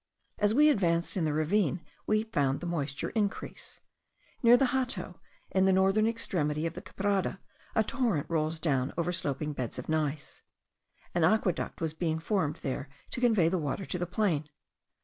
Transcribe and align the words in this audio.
As 0.39 0.55
we 0.55 0.69
advanced 0.69 1.15
in 1.15 1.25
the 1.25 1.31
ravine 1.31 1.79
we 2.07 2.23
found 2.23 2.59
the 2.59 2.65
moisture 2.65 3.09
increase. 3.11 3.81
Near 4.41 4.57
the 4.57 4.69
Hato, 4.73 5.19
at 5.51 5.63
the 5.63 5.71
northern 5.71 6.07
extremity 6.07 6.65
of 6.65 6.73
the 6.73 6.81
Quebrada, 6.81 7.37
a 7.75 7.83
torrent 7.83 8.25
rolls 8.27 8.57
down 8.57 8.95
over 8.97 9.11
sloping 9.11 9.53
beds 9.53 9.77
of 9.77 9.87
gneiss. 9.89 10.41
An 11.13 11.23
aqueduct 11.23 11.81
was 11.81 11.93
being 11.93 12.17
formed 12.17 12.55
there 12.63 12.89
to 13.11 13.21
convey 13.21 13.47
the 13.47 13.59
water 13.59 13.85
to 13.85 13.99
the 13.99 14.07
plain. 14.07 14.49